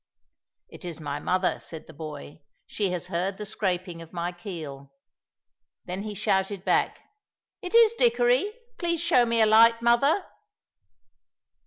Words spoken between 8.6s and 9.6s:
please show me a